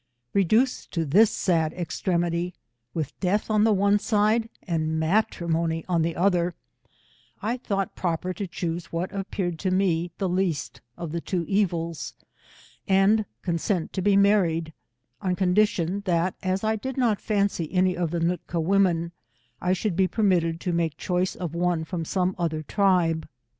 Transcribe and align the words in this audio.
Reduced 0.33 0.89
to 0.93 1.05
this 1.05 1.29
sad 1.29 1.73
extremity, 1.73 2.55
with 2.91 3.19
death 3.19 3.51
on 3.51 3.63
the 3.65 3.71
one 3.71 3.99
side, 3.99 4.49
and 4.63 4.99
matrimony 4.99 5.85
on 5.87 6.01
the 6.01 6.15
other, 6.15 6.55
I 7.39 7.57
thought 7.57 7.95
proper 7.95 8.33
to 8.33 8.47
choose 8.47 8.91
what 8.91 9.13
appeared 9.13 9.59
to 9.59 9.69
me 9.69 10.09
the 10.17 10.27
least 10.27 10.81
of 10.97 11.11
the 11.11 11.21
two 11.21 11.45
evils, 11.47 12.15
and 12.87 13.25
consent 13.43 13.93
to 13.93 14.01
be 14.01 14.17
married, 14.17 14.73
on 15.21 15.35
condition, 15.35 16.01
that'as 16.05 16.63
I 16.63 16.77
did 16.77 16.95
cot 16.95 17.21
fancy 17.21 17.71
any 17.71 17.95
of 17.95 18.09
the 18.09 18.19
Nootka 18.21 18.59
women, 18.59 19.11
I 19.61 19.73
should 19.73 19.95
be 19.95 20.07
permitted 20.07 20.59
to 20.61 20.73
make 20.73 20.97
choice 20.97 21.35
of 21.35 21.53
one 21.53 21.83
from 21.83 22.05
some 22.05 22.33
olher 22.39 22.65
tribe. 22.65 23.27